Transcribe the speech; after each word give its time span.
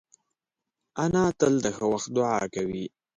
انا 1.03 1.23
تل 1.39 1.53
د 1.63 1.67
ښه 1.75 1.85
وخت 1.93 2.09
دعا 2.17 2.41
کوي 2.55 2.85